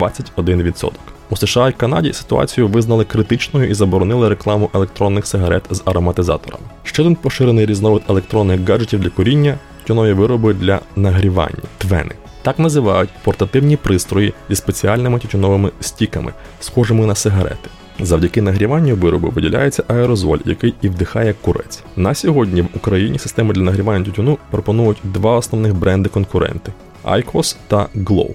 21%. 0.00 0.90
У 1.32 1.36
США 1.36 1.68
і 1.68 1.72
Канаді 1.72 2.12
ситуацію 2.12 2.68
визнали 2.68 3.04
критичною 3.04 3.70
і 3.70 3.74
заборонили 3.74 4.28
рекламу 4.28 4.70
електронних 4.74 5.26
сигарет 5.26 5.62
з 5.70 5.82
ароматизаторами. 5.84 6.64
Ще 6.82 7.02
один 7.02 7.14
поширений 7.14 7.66
різновид 7.66 8.02
електронних 8.08 8.68
гаджетів 8.68 9.00
для 9.00 9.10
куріння 9.10 9.58
тюнові 9.86 10.12
вироби 10.12 10.54
для 10.54 10.80
нагрівання 10.96 11.62
твени. 11.78 12.10
Так 12.42 12.58
називають 12.58 13.10
портативні 13.24 13.76
пристрої 13.76 14.34
зі 14.48 14.56
спеціальними 14.56 15.18
тютюновими 15.18 15.70
стіками, 15.80 16.32
схожими 16.60 17.06
на 17.06 17.14
сигарети. 17.14 17.70
Завдяки 18.00 18.42
нагріванню 18.42 18.96
виробу 18.96 19.28
виділяється 19.30 19.84
аерозоль, 19.88 20.38
який 20.44 20.74
і 20.82 20.88
вдихає 20.88 21.34
курець. 21.40 21.82
На 21.96 22.14
сьогодні 22.14 22.62
в 22.62 22.68
Україні 22.74 23.18
системи 23.18 23.54
для 23.54 23.62
нагрівання 23.62 24.04
тютюну 24.04 24.38
пропонують 24.50 24.98
два 25.04 25.36
основних 25.36 25.74
бренди-конкуренти 25.74 26.72
IQOS 27.04 27.56
та 27.68 27.88
Glow. 27.96 28.30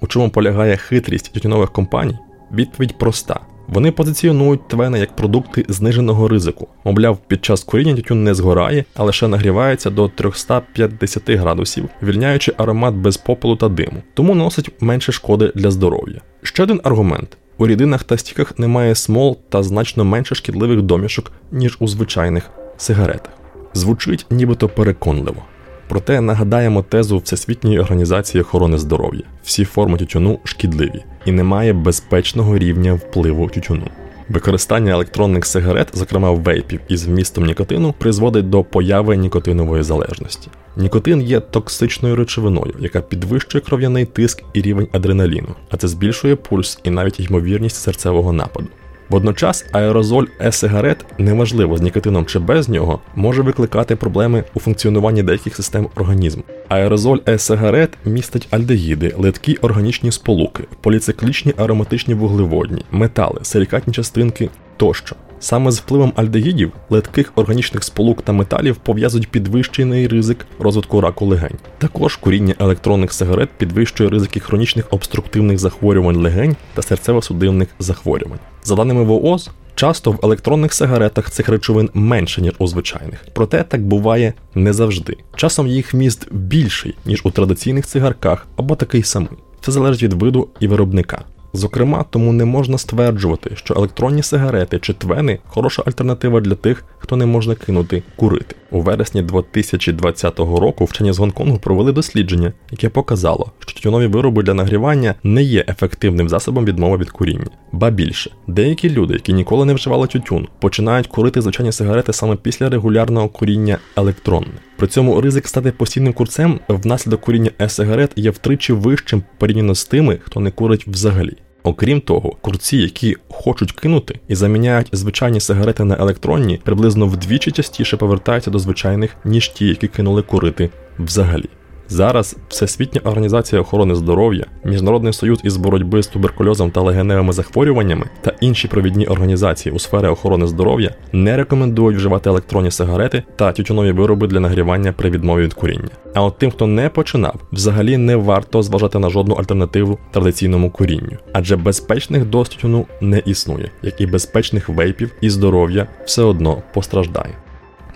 У 0.00 0.06
чому 0.06 0.30
полягає 0.30 0.76
хитрість 0.76 1.32
тютюнових 1.32 1.70
компаній? 1.70 2.18
Відповідь 2.52 2.98
проста. 2.98 3.40
Вони 3.68 3.92
позиціонують 3.92 4.68
твени 4.68 4.98
як 4.98 5.16
продукти 5.16 5.64
зниженого 5.68 6.28
ризику. 6.28 6.68
Мовляв, 6.84 7.18
під 7.26 7.44
час 7.44 7.64
куріння 7.64 7.94
тютюн 7.94 8.24
не 8.24 8.34
згорає, 8.34 8.84
а 8.94 9.04
лише 9.04 9.28
нагрівається 9.28 9.90
до 9.90 10.08
350 10.08 11.30
градусів, 11.30 11.88
вільняючи 12.02 12.52
аромат 12.56 12.94
без 12.94 13.16
попелу 13.16 13.56
та 13.56 13.68
диму, 13.68 14.02
тому 14.14 14.34
носить 14.34 14.70
менше 14.80 15.12
шкоди 15.12 15.52
для 15.54 15.70
здоров'я. 15.70 16.20
Ще 16.42 16.62
один 16.62 16.80
аргумент: 16.84 17.36
у 17.58 17.66
рідинах 17.66 18.04
та 18.04 18.18
стіках 18.18 18.58
немає 18.58 18.94
смол 18.94 19.38
та 19.48 19.62
значно 19.62 20.04
менше 20.04 20.34
шкідливих 20.34 20.82
домішок, 20.82 21.32
ніж 21.52 21.76
у 21.80 21.88
звичайних 21.88 22.50
сигаретах. 22.76 23.32
Звучить 23.74 24.26
нібито 24.30 24.68
переконливо. 24.68 25.42
Проте 25.88 26.20
нагадаємо 26.20 26.82
тезу 26.82 27.18
Всесвітньої 27.18 27.78
організації 27.78 28.42
охорони 28.42 28.78
здоров'я: 28.78 29.22
всі 29.44 29.64
форми 29.64 29.98
тютюну 29.98 30.38
шкідливі 30.44 31.04
і 31.24 31.32
немає 31.32 31.72
безпечного 31.72 32.58
рівня 32.58 32.92
впливу 32.92 33.48
тютюну. 33.48 33.88
Використання 34.28 34.92
електронних 34.92 35.46
сигарет, 35.46 35.88
зокрема 35.92 36.30
вейпів 36.30 36.80
із 36.88 37.06
вмістом 37.06 37.46
нікотину, 37.46 37.94
призводить 37.98 38.50
до 38.50 38.64
появи 38.64 39.16
нікотинової 39.16 39.82
залежності. 39.82 40.48
Нікотин 40.76 41.22
є 41.22 41.40
токсичною 41.40 42.16
речовиною, 42.16 42.74
яка 42.78 43.00
підвищує 43.00 43.62
кров'яний 43.62 44.04
тиск 44.06 44.42
і 44.52 44.62
рівень 44.62 44.88
адреналіну, 44.92 45.48
а 45.70 45.76
це 45.76 45.88
збільшує 45.88 46.36
пульс 46.36 46.80
і 46.84 46.90
навіть 46.90 47.20
ймовірність 47.20 47.76
серцевого 47.76 48.32
нападу. 48.32 48.68
Водночас 49.08 49.66
аерозоль 49.72 50.26
е-сигарет, 50.40 51.04
неважливо 51.18 51.76
з 51.76 51.80
нікотином 51.80 52.26
чи 52.26 52.38
без 52.38 52.68
нього, 52.68 53.00
може 53.14 53.42
викликати 53.42 53.96
проблеми 53.96 54.44
у 54.54 54.60
функціонуванні 54.60 55.22
деяких 55.22 55.56
систем 55.56 55.88
організму. 55.96 56.42
Аерозоль 56.68 57.18
е-сигарет 57.28 57.90
містить 58.04 58.48
альдегіди, 58.50 59.14
литкі 59.18 59.56
органічні 59.56 60.12
сполуки, 60.12 60.64
поліциклічні 60.80 61.54
ароматичні 61.56 62.14
вуглеводні, 62.14 62.84
метали, 62.90 63.38
силікатні 63.42 63.92
частинки 63.92 64.50
тощо. 64.76 65.16
Саме 65.42 65.70
з 65.70 65.78
впливом 65.78 66.12
альдегідів, 66.16 66.72
литких 66.90 67.32
органічних 67.34 67.84
сполук 67.84 68.22
та 68.22 68.32
металів 68.32 68.76
пов'язують 68.76 69.28
підвищений 69.28 70.08
ризик 70.08 70.46
розвитку 70.58 71.00
раку 71.00 71.26
легень. 71.26 71.58
Також 71.78 72.16
куріння 72.16 72.54
електронних 72.58 73.12
сигарет 73.12 73.48
підвищує 73.58 74.10
ризики 74.10 74.40
хронічних 74.40 74.86
обструктивних 74.90 75.58
захворювань 75.58 76.16
легень 76.16 76.56
та 76.74 76.82
серцево-судинних 76.82 77.66
захворювань. 77.78 78.38
За 78.64 78.76
даними 78.76 79.02
ВООЗ, 79.02 79.50
часто 79.74 80.12
в 80.12 80.18
електронних 80.22 80.72
сигаретах 80.72 81.30
цих 81.30 81.48
речовин 81.48 81.90
менше, 81.94 82.42
ніж 82.42 82.52
у 82.58 82.66
звичайних. 82.66 83.24
Проте 83.32 83.62
так 83.62 83.86
буває 83.86 84.34
не 84.54 84.72
завжди. 84.72 85.16
Часом 85.36 85.66
їх 85.66 85.94
вміст 85.94 86.28
більший, 86.32 86.94
ніж 87.04 87.20
у 87.24 87.30
традиційних 87.30 87.86
цигарках 87.86 88.46
або 88.56 88.76
такий 88.76 89.02
самий. 89.02 89.30
Це 89.60 89.72
залежить 89.72 90.02
від 90.02 90.12
виду 90.12 90.48
і 90.60 90.66
виробника. 90.66 91.24
Зокрема, 91.52 92.04
тому 92.10 92.32
не 92.32 92.44
можна 92.44 92.78
стверджувати, 92.78 93.50
що 93.54 93.74
електронні 93.74 94.22
сигарети 94.22 94.78
чи 94.78 94.92
твени 94.92 95.38
хороша 95.46 95.82
альтернатива 95.86 96.40
для 96.40 96.54
тих, 96.54 96.84
хто 96.98 97.16
не 97.16 97.26
можна 97.26 97.54
кинути 97.54 98.02
курити. 98.16 98.56
У 98.72 98.80
вересні 98.80 99.22
2020 99.22 100.38
року 100.38 100.84
вчені 100.84 101.12
з 101.12 101.18
Гонконгу 101.18 101.58
провели 101.58 101.92
дослідження, 101.92 102.52
яке 102.70 102.88
показало, 102.88 103.52
що 103.58 103.74
тютюнові 103.74 104.06
вироби 104.06 104.42
для 104.42 104.54
нагрівання 104.54 105.14
не 105.22 105.42
є 105.42 105.64
ефективним 105.68 106.28
засобом 106.28 106.64
відмови 106.64 106.96
від 106.96 107.10
куріння. 107.10 107.46
Ба 107.72 107.90
більше, 107.90 108.30
деякі 108.46 108.90
люди, 108.90 109.14
які 109.14 109.32
ніколи 109.32 109.64
не 109.64 109.74
вживали 109.74 110.06
тютюн, 110.06 110.48
починають 110.60 111.06
курити 111.06 111.40
звичайні 111.40 111.72
сигарети 111.72 112.12
саме 112.12 112.36
після 112.36 112.68
регулярного 112.68 113.28
куріння 113.28 113.78
електронних. 113.96 114.54
При 114.76 114.86
цьому 114.88 115.20
ризик 115.20 115.48
стати 115.48 115.70
постійним 115.70 116.12
курцем 116.12 116.60
внаслідок 116.68 117.20
куріння 117.20 117.50
е-сигарет 117.60 118.10
є 118.16 118.30
втричі 118.30 118.72
вищим 118.72 119.22
порівняно 119.38 119.74
з 119.74 119.84
тими, 119.84 120.18
хто 120.24 120.40
не 120.40 120.50
курить 120.50 120.88
взагалі. 120.88 121.36
Окрім 121.62 122.00
того, 122.00 122.32
курці, 122.40 122.76
які 122.76 123.16
хочуть 123.28 123.72
кинути 123.72 124.20
і 124.28 124.34
заміняють 124.34 124.88
звичайні 124.92 125.40
сигарети 125.40 125.84
на 125.84 125.96
електронні, 125.96 126.60
приблизно 126.64 127.06
вдвічі 127.06 127.50
частіше 127.50 127.96
повертаються 127.96 128.50
до 128.50 128.58
звичайних, 128.58 129.16
ніж 129.24 129.48
ті, 129.48 129.66
які 129.66 129.88
кинули 129.88 130.22
курити 130.22 130.70
взагалі. 130.98 131.48
Зараз 131.92 132.36
Всесвітня 132.48 133.00
організація 133.04 133.62
охорони 133.62 133.94
здоров'я, 133.94 134.44
Міжнародний 134.64 135.12
союз 135.12 135.40
із 135.44 135.56
боротьби 135.56 136.02
з 136.02 136.06
туберкульозом 136.06 136.70
та 136.70 136.80
легеневими 136.80 137.32
захворюваннями 137.32 138.06
та 138.20 138.32
інші 138.40 138.68
провідні 138.68 139.06
організації 139.06 139.74
у 139.74 139.78
сфері 139.78 140.06
охорони 140.06 140.46
здоров'я 140.46 140.94
не 141.12 141.36
рекомендують 141.36 141.96
вживати 141.96 142.30
електронні 142.30 142.70
сигарети 142.70 143.22
та 143.36 143.52
тютюнові 143.52 143.92
вироби 143.92 144.26
для 144.26 144.40
нагрівання 144.40 144.92
при 144.92 145.10
відмові 145.10 145.42
від 145.42 145.54
куріння. 145.54 145.88
А 146.14 146.22
от 146.22 146.38
тим, 146.38 146.50
хто 146.50 146.66
не 146.66 146.88
починав, 146.88 147.40
взагалі 147.52 147.96
не 147.96 148.16
варто 148.16 148.62
зважати 148.62 148.98
на 148.98 149.10
жодну 149.10 149.34
альтернативу 149.34 149.98
традиційному 150.10 150.70
курінню, 150.70 151.16
адже 151.32 151.56
безпечних 151.56 152.24
доз 152.24 152.48
тютюну 152.48 152.86
не 153.00 153.18
існує, 153.18 153.70
як 153.82 154.00
і 154.00 154.06
безпечних 154.06 154.68
вейпів, 154.68 155.10
і 155.20 155.30
здоров'я 155.30 155.86
все 156.04 156.22
одно 156.22 156.62
постраждає. 156.74 157.34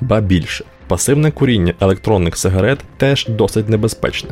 Ба 0.00 0.20
більше. 0.20 0.64
Пасивне 0.88 1.30
куріння 1.30 1.74
електронних 1.80 2.36
сигарет 2.36 2.78
теж 2.96 3.26
досить 3.28 3.68
небезпечне. 3.68 4.30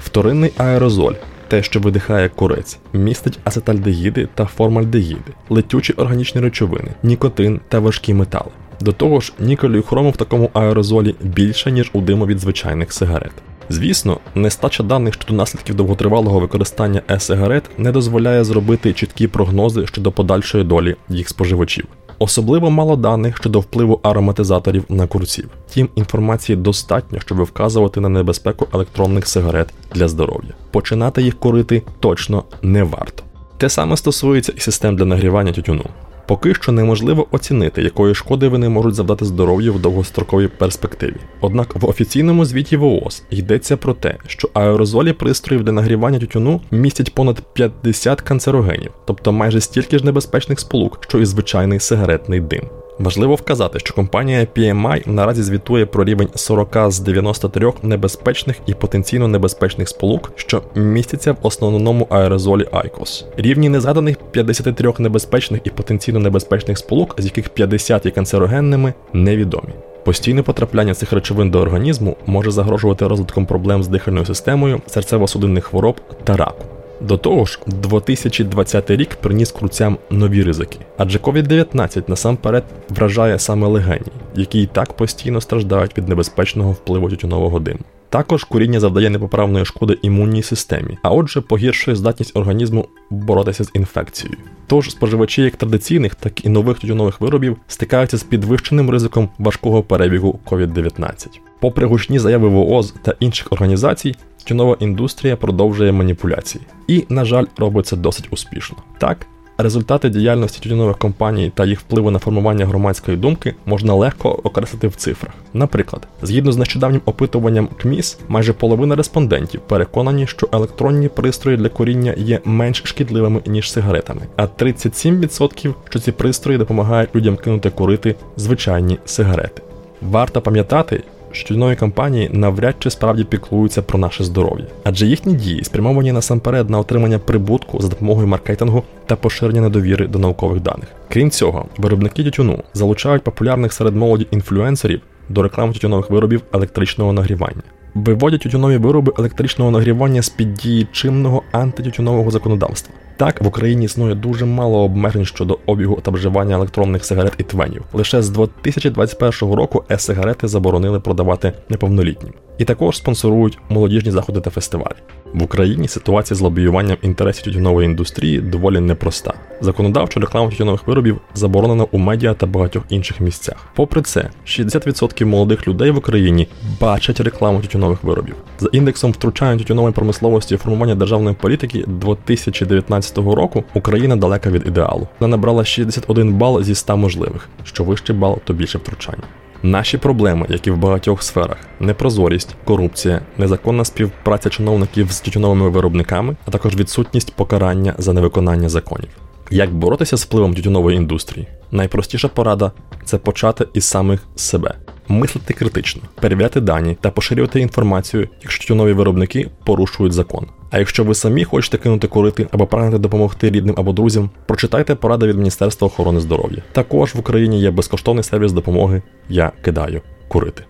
Вторинний 0.00 0.52
аерозоль, 0.56 1.14
те, 1.48 1.62
що 1.62 1.80
видихає 1.80 2.28
курець, 2.28 2.78
містить 2.92 3.38
ацетальдегіди 3.44 4.28
та 4.34 4.46
формальдегіди, 4.46 5.32
летючі 5.48 5.92
органічні 5.92 6.40
речовини, 6.40 6.90
нікотин 7.02 7.60
та 7.68 7.78
важкі 7.78 8.14
метали. 8.14 8.50
До 8.80 8.92
того 8.92 9.20
ж, 9.20 9.32
нікелю 9.40 9.78
і 9.78 9.82
хрому 9.82 10.10
в 10.10 10.16
такому 10.16 10.50
аерозолі 10.52 11.14
більше, 11.20 11.70
ніж 11.72 11.90
у 11.92 12.00
диму 12.00 12.26
від 12.26 12.38
звичайних 12.38 12.92
сигарет. 12.92 13.32
Звісно, 13.68 14.20
нестача 14.34 14.82
даних 14.82 15.14
щодо 15.14 15.34
наслідків 15.34 15.74
довготривалого 15.74 16.40
використання 16.40 17.02
е-сигарет 17.10 17.64
не 17.78 17.92
дозволяє 17.92 18.44
зробити 18.44 18.92
чіткі 18.92 19.26
прогнози 19.26 19.86
щодо 19.86 20.12
подальшої 20.12 20.64
долі 20.64 20.96
їх 21.08 21.28
споживачів. 21.28 21.86
Особливо 22.18 22.70
мало 22.70 22.96
даних 22.96 23.36
щодо 23.36 23.60
впливу 23.60 24.00
ароматизаторів 24.02 24.84
на 24.88 25.06
курців. 25.06 25.48
Тім 25.68 25.88
інформації 25.94 26.56
достатньо, 26.56 27.20
щоб 27.20 27.42
вказувати 27.42 28.00
на 28.00 28.08
небезпеку 28.08 28.66
електронних 28.74 29.28
сигарет 29.28 29.68
для 29.94 30.08
здоров'я. 30.08 30.50
Починати 30.70 31.22
їх 31.22 31.38
курити 31.38 31.82
точно 32.00 32.44
не 32.62 32.82
варто. 32.82 33.22
Те 33.58 33.68
саме 33.68 33.96
стосується 33.96 34.52
і 34.56 34.60
систем 34.60 34.96
для 34.96 35.04
нагрівання 35.04 35.52
тютюну. 35.52 35.84
Поки 36.26 36.54
що 36.54 36.72
неможливо 36.72 37.26
оцінити, 37.30 37.82
якої 37.82 38.14
шкоди 38.14 38.48
вони 38.48 38.68
можуть 38.68 38.94
завдати 38.94 39.24
здоров'ю 39.24 39.72
в 39.74 39.80
довгостроковій 39.80 40.48
перспективі. 40.48 41.16
Однак 41.40 41.76
в 41.76 41.86
офіційному 41.86 42.44
звіті 42.44 42.76
ВООЗ 42.76 43.22
йдеться 43.30 43.76
про 43.76 43.94
те, 43.94 44.16
що 44.26 44.48
аерозолі 44.54 45.12
пристроїв 45.12 45.64
для 45.64 45.72
нагрівання 45.72 46.18
тютюну 46.18 46.60
містять 46.70 47.14
понад 47.14 47.42
50 47.52 48.20
канцерогенів, 48.20 48.90
тобто 49.04 49.32
майже 49.32 49.60
стільки 49.60 49.98
ж 49.98 50.04
небезпечних 50.04 50.60
сполук, 50.60 50.98
що 51.00 51.18
і 51.18 51.24
звичайний 51.24 51.80
сигаретний 51.80 52.40
дим. 52.40 52.68
Важливо 52.98 53.34
вказати, 53.34 53.78
що 53.78 53.94
компанія 53.94 54.46
PMI 54.56 55.08
наразі 55.08 55.42
звітує 55.42 55.86
про 55.86 56.04
рівень 56.04 56.28
40 56.34 56.76
з 56.88 57.00
93 57.00 57.72
небезпечних 57.82 58.56
і 58.66 58.74
потенційно 58.74 59.28
небезпечних 59.28 59.88
сполук, 59.88 60.32
що 60.36 60.62
містяться 60.74 61.32
в 61.32 61.36
основному 61.42 62.06
аерозолі 62.10 62.64
IQOS. 62.64 63.24
Рівні 63.36 63.68
незгаданих 63.68 64.16
53 64.30 64.92
небезпечних 64.98 65.60
і 65.64 65.70
потенційно 65.70 66.18
небезпечних 66.18 66.78
сполук, 66.78 67.14
з 67.18 67.24
яких 67.24 67.48
50 67.48 68.06
є 68.06 68.12
канцерогенними, 68.12 68.94
невідомі. 69.12 69.72
Постійне 70.04 70.42
потрапляння 70.42 70.94
цих 70.94 71.12
речовин 71.12 71.50
до 71.50 71.60
організму 71.60 72.16
може 72.26 72.50
загрожувати 72.50 73.06
розвитком 73.06 73.46
проблем 73.46 73.82
з 73.82 73.88
дихальною 73.88 74.26
системою, 74.26 74.80
серцево-судинних 74.88 75.60
хвороб 75.60 76.00
та 76.24 76.36
раку. 76.36 76.75
До 77.00 77.16
того 77.16 77.44
ж, 77.44 77.60
2020 77.66 78.90
рік 78.90 79.14
приніс 79.14 79.52
круцям 79.52 79.98
нові 80.10 80.42
ризики, 80.42 80.78
адже 80.98 81.18
COVID-19 81.18 82.02
насамперед 82.08 82.64
вражає 82.88 83.38
саме 83.38 83.66
легені, 83.66 84.06
які 84.34 84.62
і 84.62 84.66
так 84.66 84.92
постійно 84.92 85.40
страждають 85.40 85.98
від 85.98 86.08
небезпечного 86.08 86.72
впливу 86.72 87.10
тютюнового 87.10 87.60
диму. 87.60 87.80
Також 88.08 88.44
куріння 88.44 88.80
завдає 88.80 89.10
непоправної 89.10 89.64
шкоди 89.64 89.98
імунній 90.02 90.42
системі, 90.42 90.98
а 91.02 91.10
отже, 91.10 91.40
погіршує 91.40 91.96
здатність 91.96 92.36
організму 92.36 92.88
боротися 93.10 93.64
з 93.64 93.70
інфекцією. 93.74 94.38
Тож 94.66 94.90
споживачі 94.90 95.42
як 95.42 95.56
традиційних, 95.56 96.14
так 96.14 96.44
і 96.44 96.48
нових 96.48 96.78
тютюнових 96.78 97.20
виробів 97.20 97.56
стикаються 97.68 98.16
з 98.16 98.22
підвищеним 98.22 98.90
ризиком 98.90 99.28
важкого 99.38 99.82
перебігу 99.82 100.40
COVID-19. 100.46 101.26
Попри 101.60 101.86
гучні 101.86 102.18
заяви 102.18 102.48
ВООЗ 102.48 102.94
та 103.02 103.14
інших 103.20 103.46
організацій, 103.50 104.14
тютюнова 104.38 104.76
індустрія 104.80 105.36
продовжує 105.36 105.92
маніпуляції 105.92 106.64
і, 106.88 107.04
на 107.08 107.24
жаль, 107.24 107.44
робить 107.56 107.86
це 107.86 107.96
досить 107.96 108.28
успішно. 108.30 108.76
Так, 108.98 109.26
результати 109.58 110.08
діяльності 110.08 110.60
тютюнових 110.62 110.98
компаній 110.98 111.52
та 111.54 111.64
їх 111.64 111.80
впливу 111.80 112.10
на 112.10 112.18
формування 112.18 112.66
громадської 112.66 113.16
думки 113.16 113.54
можна 113.66 113.94
легко 113.94 114.40
окреслити 114.44 114.88
в 114.88 114.96
цифрах. 114.96 115.34
Наприклад, 115.54 116.08
згідно 116.22 116.52
з 116.52 116.56
нещодавнім 116.56 117.00
опитуванням 117.04 117.68
КМІС, 117.82 118.18
майже 118.28 118.52
половина 118.52 118.94
респондентів 118.94 119.60
переконані, 119.60 120.26
що 120.26 120.48
електронні 120.52 121.08
пристрої 121.08 121.56
для 121.56 121.68
куріння 121.68 122.14
є 122.16 122.40
менш 122.44 122.82
шкідливими 122.84 123.40
ніж 123.46 123.72
сигаретами, 123.72 124.20
а 124.36 124.42
37% 124.42 125.74
що 125.88 125.98
ці 125.98 126.12
пристрої 126.12 126.58
допомагають 126.58 127.14
людям 127.14 127.36
кинути 127.36 127.70
курити 127.70 128.14
звичайні 128.36 128.98
сигарети. 129.04 129.62
Варто 130.02 130.40
пам'ятати, 130.40 131.02
що 131.36 131.56
нові 131.56 131.76
компанії 131.76 132.30
навряд 132.32 132.74
чи 132.78 132.90
справді 132.90 133.24
піклуються 133.24 133.82
про 133.82 133.98
наше 133.98 134.24
здоров'я, 134.24 134.64
адже 134.84 135.06
їхні 135.06 135.34
дії 135.34 135.64
спрямовані 135.64 136.12
насамперед 136.12 136.70
на 136.70 136.78
отримання 136.78 137.18
прибутку 137.18 137.80
за 137.80 137.88
допомогою 137.88 138.26
маркетингу 138.26 138.82
та 139.06 139.16
поширення 139.16 139.60
недовіри 139.60 140.06
до 140.06 140.18
наукових 140.18 140.60
даних. 140.60 140.88
Крім 141.08 141.30
цього, 141.30 141.66
виробники 141.78 142.24
тютюну 142.24 142.62
залучають 142.74 143.22
популярних 143.22 143.72
серед 143.72 143.96
молоді 143.96 144.26
інфлюенсерів 144.30 145.00
до 145.28 145.42
реклами 145.42 145.72
тютюнових 145.72 146.10
виробів 146.10 146.42
електричного 146.52 147.12
нагрівання. 147.12 147.62
Виводять 147.94 148.40
тютюнові 148.40 148.76
вироби 148.76 149.12
електричного 149.18 149.70
нагрівання 149.70 150.22
з 150.22 150.28
під 150.28 150.54
дії 150.54 150.86
чинного 150.92 151.42
антитютюнового 151.52 152.30
законодавства. 152.30 152.94
Так, 153.16 153.42
в 153.42 153.46
Україні 153.46 153.84
існує 153.84 154.14
дуже 154.14 154.44
мало 154.44 154.78
обмежень 154.78 155.24
щодо 155.24 155.58
обігу 155.66 156.00
та 156.02 156.10
вживання 156.10 156.54
електронних 156.54 157.04
сигарет 157.04 157.32
і 157.38 157.42
твенів. 157.42 157.84
Лише 157.92 158.22
з 158.22 158.30
2021 158.30 159.54
року 159.54 159.84
е-сигарети 159.90 160.48
заборонили 160.48 161.00
продавати 161.00 161.52
неповнолітнім. 161.68 162.32
І 162.58 162.64
також 162.64 162.96
спонсорують 162.96 163.58
молодіжні 163.68 164.10
заходи 164.10 164.40
та 164.40 164.50
фестивалі. 164.50 164.96
В 165.36 165.42
Україні 165.42 165.88
ситуація 165.88 166.36
з 166.36 166.40
лобіюванням 166.40 166.96
інтересів 167.02 167.44
тютюнової 167.44 167.86
індустрії 167.86 168.40
доволі 168.40 168.80
непроста. 168.80 169.34
Законодавчо 169.60 170.20
реклама 170.20 170.50
тютюнових 170.50 170.86
виробів 170.86 171.20
заборонена 171.34 171.86
у 171.90 171.98
медіа 171.98 172.34
та 172.34 172.46
багатьох 172.46 172.84
інших 172.88 173.20
місцях. 173.20 173.56
Попри 173.74 174.02
це, 174.02 174.30
60% 174.46 175.24
молодих 175.24 175.68
людей 175.68 175.90
в 175.90 175.98
Україні 175.98 176.48
бачать 176.80 177.20
рекламу 177.20 177.60
тютюнових 177.60 178.04
виробів. 178.04 178.34
За 178.58 178.68
індексом 178.72 179.12
втручання 179.12 179.58
тютюнової 179.58 179.94
промисловості 179.94 180.54
і 180.54 180.58
формування 180.58 180.94
державної 180.94 181.36
політики 181.40 181.84
2019 181.86 183.18
року 183.18 183.64
Україна 183.74 184.16
далека 184.16 184.50
від 184.50 184.66
ідеалу. 184.66 185.08
Вона 185.20 185.36
набрала 185.36 185.64
61 185.64 186.34
бал 186.34 186.62
зі 186.62 186.74
100 186.74 186.96
можливих. 186.96 187.48
Що 187.64 187.84
вищий 187.84 188.16
бал, 188.16 188.38
то 188.44 188.52
більше 188.52 188.78
втручання. 188.78 189.24
Наші 189.62 189.98
проблеми, 189.98 190.46
які 190.48 190.70
в 190.70 190.76
багатьох 190.76 191.22
сферах: 191.22 191.56
непрозорість, 191.80 192.54
корупція, 192.64 193.20
незаконна 193.38 193.84
співпраця 193.84 194.50
чиновників 194.50 195.12
з 195.12 195.20
тютюновими 195.20 195.68
виробниками, 195.68 196.36
а 196.46 196.50
також 196.50 196.76
відсутність 196.76 197.34
покарання 197.34 197.94
за 197.98 198.12
невиконання 198.12 198.68
законів. 198.68 199.08
Як 199.50 199.74
боротися 199.74 200.16
з 200.16 200.24
впливом 200.24 200.54
тютюнової 200.54 200.96
індустрії? 200.96 201.46
Найпростіша 201.70 202.28
порада 202.28 202.72
це 203.04 203.18
почати 203.18 203.66
із 203.74 203.84
самих 203.84 204.20
себе, 204.36 204.74
мислити 205.08 205.54
критично, 205.54 206.02
перевіряти 206.20 206.60
дані 206.60 206.96
та 207.00 207.10
поширювати 207.10 207.60
інформацію, 207.60 208.28
якщо 208.42 208.74
нові 208.74 208.92
виробники 208.92 209.50
порушують 209.64 210.12
закон. 210.12 210.46
А 210.70 210.78
якщо 210.78 211.04
ви 211.04 211.14
самі 211.14 211.44
хочете 211.44 211.78
кинути 211.78 212.08
курити 212.08 212.48
або 212.52 212.66
прагнете 212.66 212.98
допомогти 212.98 213.50
рідним 213.50 213.74
або 213.78 213.92
друзям, 213.92 214.30
прочитайте 214.46 214.94
поради 214.94 215.26
від 215.26 215.36
Міністерства 215.36 215.86
охорони 215.86 216.20
здоров'я. 216.20 216.62
Також 216.72 217.14
в 217.14 217.18
Україні 217.18 217.60
є 217.60 217.70
безкоштовний 217.70 218.24
сервіс 218.24 218.52
допомоги 218.52 219.02
Я 219.28 219.52
кидаю 219.62 220.00
курити. 220.28 220.64